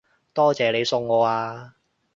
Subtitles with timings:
[0.33, 1.75] 多謝你送我啊